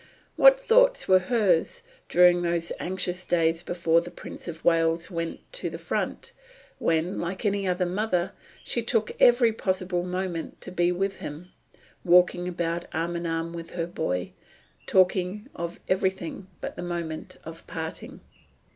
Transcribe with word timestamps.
What 0.35 0.59
thoughts 0.59 1.07
were 1.07 1.19
hers 1.19 1.83
during 2.09 2.41
those 2.41 2.71
anxious 2.79 3.23
days 3.23 3.61
before 3.61 4.01
the 4.01 4.09
Prince 4.09 4.47
of 4.47 4.65
Wales 4.65 5.11
went 5.11 5.41
to 5.53 5.69
the 5.69 5.77
front, 5.77 6.31
when, 6.79 7.19
like 7.21 7.45
any 7.45 7.67
other 7.67 7.85
mother, 7.85 8.31
she 8.63 8.81
took 8.81 9.11
every 9.19 9.53
possible 9.53 10.01
moment 10.03 10.59
to 10.61 10.71
be 10.71 10.91
with 10.91 11.17
him, 11.17 11.51
walking 12.03 12.47
about 12.47 12.87
arm 12.93 13.15
in 13.15 13.27
arm 13.27 13.53
with 13.53 13.75
her 13.75 13.85
boy, 13.85 14.31
talking 14.87 15.47
of 15.55 15.79
everything 15.87 16.47
but 16.61 16.75
the 16.75 16.81
moment 16.81 17.37
of 17.43 17.67
parting? 17.67 18.21